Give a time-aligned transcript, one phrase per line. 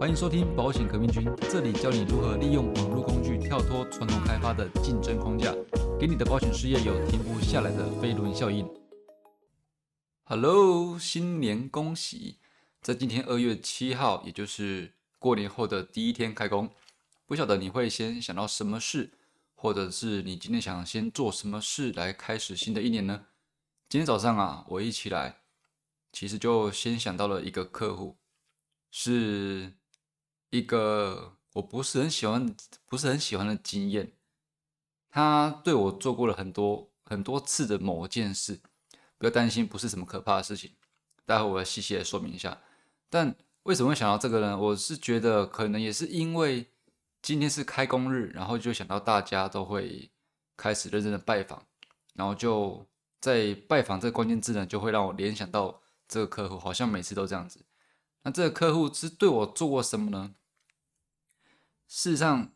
[0.00, 5.54] 欢迎收听保险革命军，这里教你如何利用网络工具跳脱传统开发的竞争框架，
[6.00, 8.66] 给你的保险事业有停不下来的飞轮效应。
[10.24, 12.38] Hello，新年恭喜！
[12.80, 16.70] 在今天二月七号，也就是过年后的第一天开工，
[17.26, 19.12] 不晓得你会先想到什么事，
[19.54, 23.26] 或者是你今天想先做什么事来开始新的一年呢？
[23.90, 25.40] 今天早上啊，我一起来，
[26.10, 28.16] 其实就先想到了一个客户，
[28.90, 29.74] 是
[30.50, 32.54] 一个我不是很喜欢、
[32.86, 34.12] 不是很喜欢的经验。
[35.08, 38.60] 他对我做过了很多很多次的某件事，
[39.18, 40.72] 不要担心，不是什么可怕的事情。
[41.24, 42.60] 待会我要细细的说明一下。
[43.08, 44.58] 但为什么会想到这个呢？
[44.58, 46.70] 我是觉得可能也是因为
[47.22, 50.10] 今天是开工日，然后就想到大家都会
[50.56, 51.66] 开始认真的拜访，
[52.14, 52.86] 然后就。
[53.20, 57.66] 在拜访这个关键字呢，就会让我联想到这个客户，好像每次都这样子。
[58.22, 60.34] 那这个客户是对我做过什么呢？
[61.92, 62.52] 事实上，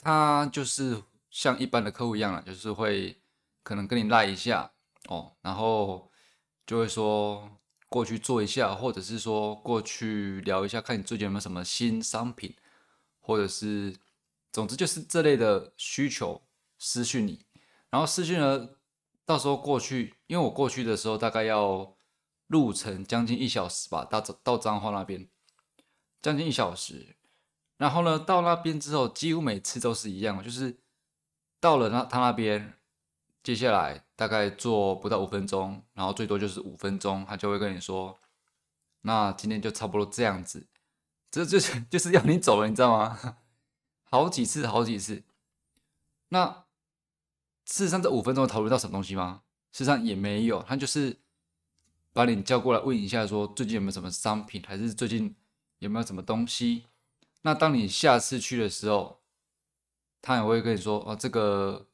[0.00, 3.22] 他就是像一般的客户一样了，就是会
[3.62, 4.72] 可能跟你赖一下
[5.06, 6.10] 哦，然后
[6.66, 7.48] 就会说
[7.88, 12.56] 过去做一下，或者是说过去聊一下，看你最近有没有什么新商品，
[13.20, 13.96] 或者是
[14.52, 16.42] 总之就是这类的需求
[16.76, 17.46] 私讯你，
[17.90, 18.76] 然后私讯了。
[19.24, 21.96] 到时候过去，因为我过去的时候大概要
[22.48, 25.28] 路程将近一小时吧，到到彰化那边
[26.20, 27.16] 将近一小时。
[27.76, 30.76] 然后呢，到那边之后，几乎每次都是一样，就是
[31.60, 32.74] 到了那他那边，
[33.42, 38.18] 接下来大概坐不到五分钟，然后最多就是五分钟，他就会跟你说
[39.02, 40.66] ：“那今天就差不多这样子。”
[41.30, 43.36] 这就是 就是要你走了，你知道吗？
[44.04, 45.22] 好几次，好几次。
[46.28, 46.64] 那。
[47.66, 49.40] 事实上，这五分钟讨论到什么东西吗？
[49.72, 51.16] 事实上也没有，他就是
[52.12, 55.34] 把你叫过来问一下，说最近有没有什么商品，还是最近
[55.78, 56.84] 有没有什么东西。
[57.46, 59.20] 那当你下次去的时候，
[60.22, 61.86] 他也会跟你说，哦，这个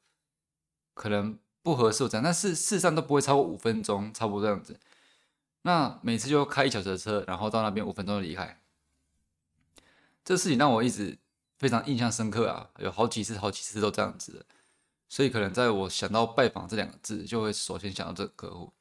[0.95, 4.78] 可能不合适这样，但是事实上都不会超过五分钟，差不多这样子。
[5.62, 8.60] 那每次就开一小时的车，然后到那边五分钟就离开。
[10.25, 11.19] 这事情让我一直
[11.59, 14.47] 非常印象深刻啊，有好几次、好几次都这样子的。
[15.09, 18.72] 所以可能在我想到拜访这两个字，就会首先想到这个客户。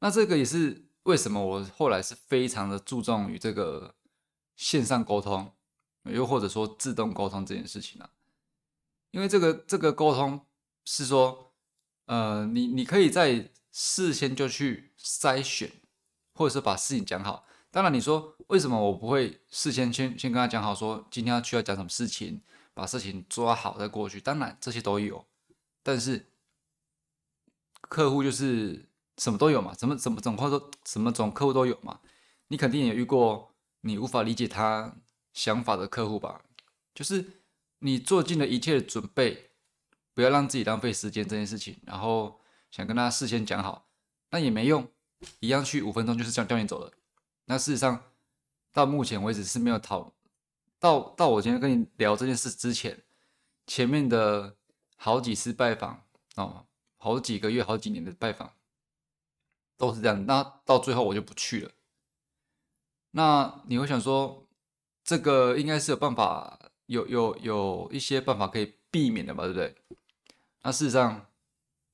[0.00, 3.94] 那这个也是为什么我后来是非常的注重于这个
[4.56, 5.52] 线上沟通，
[6.04, 8.10] 又或者说自动沟通这件事情啊。
[9.10, 10.44] 因为这个这个沟通
[10.84, 11.52] 是说，
[12.06, 15.70] 呃，你你可以在事先就去筛选，
[16.34, 17.46] 或者是把事情讲好。
[17.70, 22.40] 当然，你说为什么我不会事先先先跟他讲好，说今天要需要讲什么事情？
[22.76, 25.24] 把事情抓好再过去，当然这些都有，
[25.84, 26.26] 但是
[27.82, 28.88] 客户就是
[29.18, 32.00] 什么都有嘛，什么什么总或者说什么总客户都有嘛。
[32.48, 33.53] 你肯定也遇过
[33.84, 34.96] 你无法理解他
[35.32, 36.42] 想法的客户吧？
[36.94, 37.42] 就是
[37.80, 39.50] 你做尽了一切的准备，
[40.14, 42.40] 不要让自己浪费时间这件事情，然后
[42.70, 43.88] 想跟他事先讲好，
[44.30, 44.88] 那也没用，
[45.40, 46.92] 一样去五分钟就是这样叫你走了。
[47.44, 48.04] 那事实上
[48.72, 50.12] 到目前为止是没有讨。
[50.78, 53.02] 到到我今天跟你聊这件事之前，
[53.66, 54.56] 前面的
[54.96, 56.04] 好几次拜访
[56.36, 58.52] 哦，好几个月、好几年的拜访
[59.76, 60.24] 都是这样。
[60.26, 61.70] 那到最后我就不去了。
[63.16, 64.46] 那你会想说，
[65.02, 69.44] 这个应该是有办法，有有有一些办法可以避免的吧？
[69.44, 69.74] 对不对？
[70.62, 71.26] 那事实上，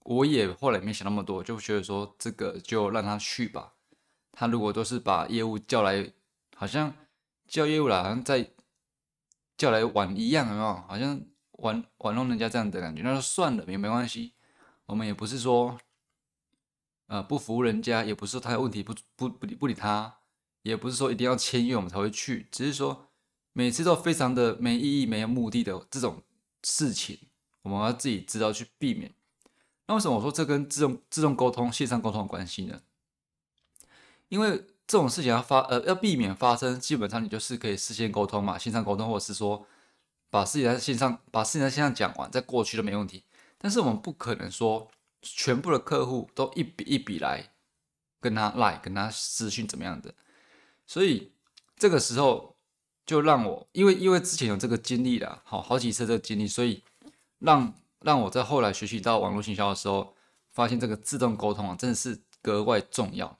[0.01, 3.75] 我也后来没想那么多，就觉得说这个就让他去吧。
[4.33, 6.13] 他如果都是把业务叫来，
[6.57, 6.95] 好像
[7.47, 8.51] 叫业务来，好像在。
[9.61, 10.73] 叫来玩一样，有没有？
[10.89, 11.21] 好像
[11.59, 14.33] 玩玩弄人家这样的感觉，那就算了，也没关系。
[14.87, 15.79] 我们也不是说，
[17.09, 20.20] 呃，不服人家，也不是说他有问题不不不理不理他，
[20.63, 23.09] 也不是说一定要签约我们才会去，只是说
[23.53, 26.23] 每次都非常的没意义、没有目的的这种
[26.63, 27.19] 事情，
[27.63, 29.13] 我们要自己知道去避免。
[29.87, 32.81] 那为什么我说这跟自动自动沟通、线上沟通有关系呢？
[34.29, 34.65] 因为。
[34.91, 39.65] 这种事情要发呃要避免发生，基本上你就是可以事先沟通嘛，线上沟通，或者是说
[40.29, 43.23] 把事情在线上把事情在线上讲完，在过去都没问题。
[43.57, 44.91] 但是我们不可能说
[45.23, 47.53] 全部的客户都一笔一笔来
[48.21, 50.13] 跟他赖跟他私讯怎么样的，
[50.91, 51.31] 所以
[51.77, 52.57] 这个时候
[53.07, 56.83] 就让我因为因为之前有这个经历了，好好几次这个经历，所以
[57.39, 60.17] 让让我在后来学习到网络营销的时候，
[60.51, 63.39] 发现这个自动沟通啊真的是格外重要。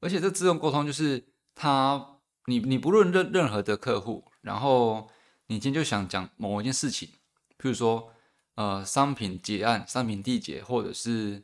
[0.00, 5.10] 而且这自动沟通就是他，你你不论任任何的客户，然后
[5.48, 7.10] 你今天就想讲某一件事情，
[7.58, 8.14] 譬如说
[8.54, 11.42] 呃商品结案、商品缔结，或者是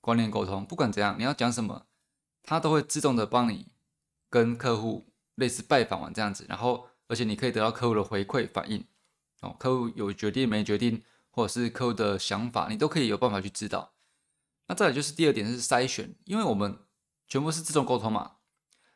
[0.00, 1.86] 关联沟通，不管怎样，你要讲什么，
[2.44, 3.66] 它都会自动的帮你
[4.32, 8.82] 跟客户类似拜访完这样子，然后而且你可以得到客户的回馈反应，
[9.40, 13.92] 哦，客户有决定没决定，或者是客户的想法，你都可以有办法去知道。
[14.68, 16.78] 那再来就是第二点是筛选，因为我们
[17.28, 18.36] 全部是自动沟通嘛，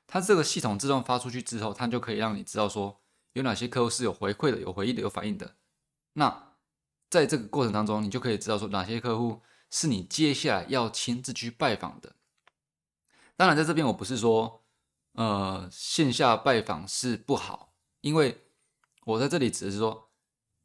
[0.06, 3.02] 它这个系统自动发出去之后，它就可以让你知道说
[3.34, 5.56] 有哪些客户是有回馈的、有回应的、有反应的。
[6.14, 6.54] 那
[7.10, 12.14] 在这个过程当中，你就可以知道说哪些客户是你接下来要亲自去拜访的。
[13.36, 14.64] 当然，在这边我不是说，
[15.16, 17.72] 呃，线下拜访是不好，
[18.02, 18.42] 因为
[19.06, 20.10] 我在这里指的是说，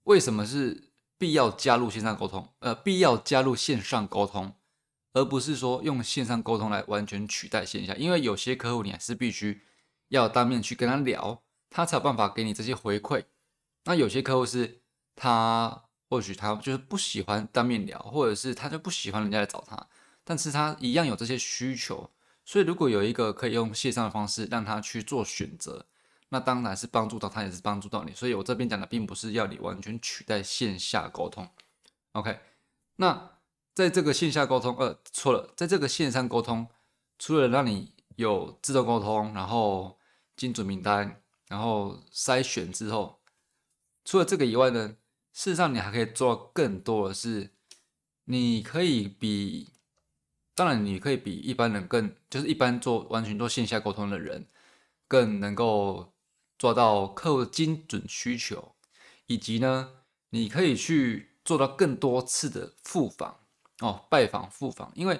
[0.03, 4.53] 为什么是必要加入线上沟通，呃，必要加入线上沟通，
[5.13, 7.95] 而不是说用线上沟通来完全取代线下。
[7.95, 9.61] 因为有些客户你还是必须
[10.09, 13.23] 要当面去跟他聊，他才有办法给你这些回馈。
[13.85, 14.81] 那有些客户是
[15.15, 19.87] 他或许他就是不喜欢当面聊，或者是他就不喜欢人家来找他，
[20.25, 22.11] 但是他一样有这些需求。
[22.43, 25.85] 所以，如果有一个可以用线上的方式让他去做选择，
[26.29, 28.13] 那当然是帮助到他，也是帮助到你。
[28.13, 31.47] 所以我这边讲的并不是要你完全取代线下沟通。
[32.13, 32.39] OK，
[32.95, 33.37] 那
[33.73, 36.67] 在这个线下沟通，呃，错了，在这个线上沟通，
[37.19, 39.97] 除了让你有自动沟通，然后
[40.35, 43.21] 精准名单，然后筛选之后，
[44.03, 44.97] 除了这个以外呢，
[45.31, 47.51] 事实上你还可以做更多的是，
[48.25, 49.73] 你可以比。
[50.61, 54.45] 当然，你可以比一般人更，就是一般做完全做线下沟通的人，
[55.07, 56.13] 更能够
[56.59, 58.75] 做到客户精准需求，
[59.25, 63.39] 以及呢，你可以去做到更多次的复访
[63.79, 65.19] 哦，拜访复访，因为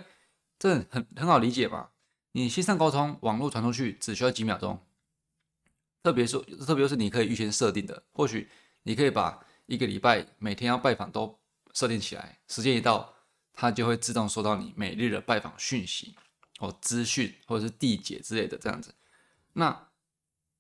[0.60, 1.90] 这很很好理解嘛。
[2.34, 4.80] 你线上沟通，网络传出去只需要几秒钟，
[6.04, 8.48] 特别是特别是你可以预先设定的，或许
[8.84, 11.40] 你可以把一个礼拜每天要拜访都
[11.74, 13.12] 设定起来，时间一到。
[13.62, 16.16] 它就会自动收到你每日的拜访讯息
[16.58, 18.96] 哦，资讯或者是递解之类的这样子。
[19.54, 19.90] 那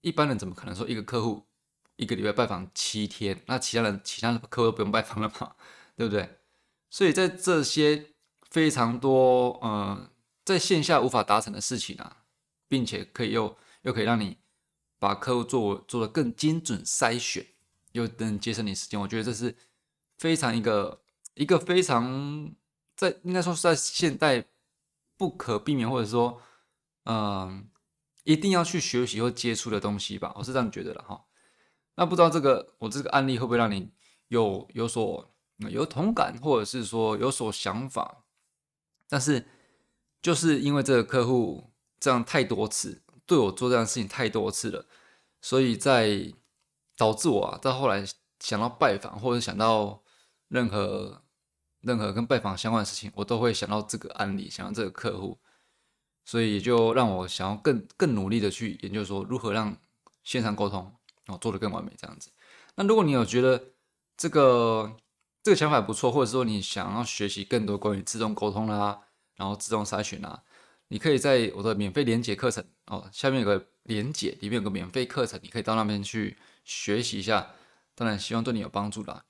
[0.01, 1.47] 一般人怎么可能说一个客户
[1.95, 3.41] 一个礼拜拜访七天？
[3.47, 5.55] 那其他人其他的客户都不用拜访了嘛？
[5.97, 6.37] 对不对？
[6.91, 8.11] 所以在这些
[8.51, 10.11] 非常多呃
[10.45, 12.25] 在线下无法达成的事情啊，
[12.67, 14.37] 并且可以又又可以让你
[14.99, 17.43] 把客户做做的更精准筛选，
[17.93, 19.57] 又能节省你时间，我觉得这是
[20.19, 21.01] 非常一个
[21.33, 22.53] 一个非常。
[23.01, 24.45] 在应该说是在现代
[25.17, 26.39] 不可避免，或者说，
[27.05, 27.67] 嗯，
[28.25, 31.25] 一定要去学习或接触的东西吧，我是这样觉得的哈。
[31.95, 33.91] 那不知道这个我这个案例会不会让你
[34.27, 38.23] 有有所有同感，或者是说有所想法？
[39.09, 39.47] 但是
[40.21, 44.85] 就是因为这个客户这样太多次对我做这样的事情太多次了，
[45.41, 46.31] 所以在
[46.95, 48.05] 导致我啊，在后来
[48.39, 50.03] 想到拜访或者想到
[50.49, 51.23] 任何。
[51.81, 55.39] 任何跟拜访相关的事情，我都会想到这个案例，想到这个客户，
[56.23, 59.75] 所以就让我想要更更努力的去研究说如何让
[60.23, 60.93] 线上沟通
[61.25, 62.29] 哦做得更完美这样子。
[62.75, 63.61] 那如果你有觉得
[64.15, 64.95] 这个
[65.41, 69.01] 这个想法不错，或者说你想要学习更多关于自动沟通啦，
[69.35, 70.43] 然后自动筛选啦，
[70.89, 77.51] 你可以在我的免费连结课程哦下面有个连结，里面有个免费课程，你可以到那边去学习一下。
[77.95, 79.25] 当然希望对你有帮助啦。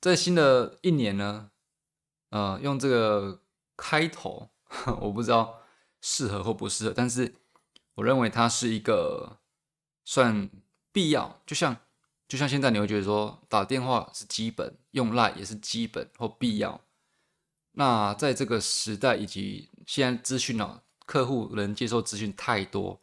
[0.00, 1.50] 在新的一年呢。
[2.32, 3.42] 呃，用这个
[3.76, 4.48] 开头，
[5.02, 5.60] 我不知道
[6.00, 7.34] 适合或不适合，但是
[7.96, 9.36] 我认为它是一个
[10.02, 10.48] 算
[10.90, 11.42] 必要。
[11.44, 11.76] 就像
[12.26, 16.80] 就像现在你会觉得说打电话是基本，用 Line 也是基本或必要。
[17.72, 22.98] 那在这个时代以及现在资讯哦，客户能接受资讯太多，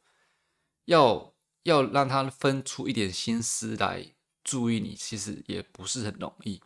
[0.86, 1.32] 要
[1.62, 6.60] 要让他分出一点心思来注意你，其实也不是很容易。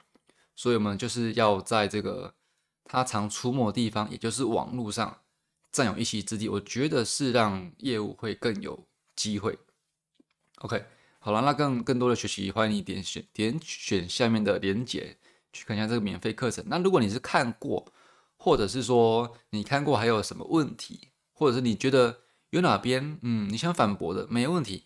[0.56, 2.34] 所以我们就是要在这个。
[2.86, 5.22] 他常出没的地方，也就是网络上
[5.72, 9.58] 占有一席之地，我觉得是让业务会更有机会。
[10.60, 10.86] OK，
[11.20, 15.18] 好了，那更更多的学习，欢迎你点选点选下面的链接
[15.52, 16.64] 去看一下这个免费课程。
[16.68, 17.92] 那如果你是看过，
[18.38, 22.20] 或者是说你看过还有什么问题，或者是你觉得
[22.52, 24.86] 有哪边嗯你想反驳的，没问题，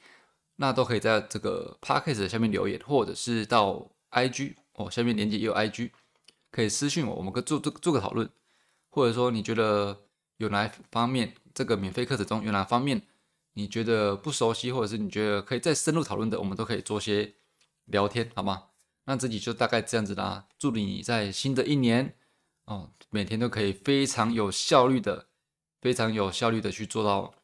[0.56, 5.92] 那都可以在这个 Podcast 下面留言，或者是到 IG 哦，下面连接也有 IG。
[6.58, 8.28] 可以私信我，我们可以做做做个讨论，
[8.90, 9.96] 或者说你觉得
[10.38, 13.00] 有哪方面这个免费课程中有哪方面
[13.54, 17.36] 你觉得不熟悉，或者是你觉得可以再深入讨论的，我们都可以做些
[17.86, 18.70] 聊天，好吗？
[19.06, 20.48] 那自己就大概这样子啦。
[20.58, 22.16] 祝你在新的一年
[22.66, 25.28] 哦，每天都可以非常有效率的、
[25.80, 27.36] 非常有效率的去做到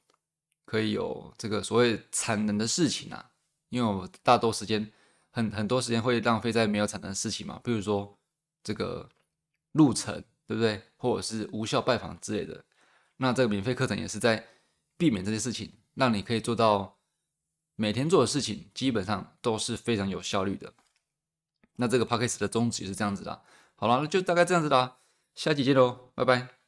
[0.66, 3.30] 可以有这个所谓产能的事情啊。
[3.70, 4.92] 因为我大多时间
[5.30, 8.18] 很很多时间会浪费在没有产能的事情嘛，比如说。
[8.64, 9.10] 这个
[9.74, 10.82] 路程对不对？
[10.98, 12.64] 或者是无效拜访之类的，
[13.18, 14.48] 那这个免费课程也是在
[14.98, 16.98] 避免这些事情，让你可以做到
[17.76, 20.74] 每天做的事情基本上都是非常有效率的。
[21.78, 23.42] 那这个 p a c k a g e 的宗旨是这样子的。
[23.76, 24.98] 好了，那就大概这样子啦，
[25.36, 26.63] 下期见喽，拜拜。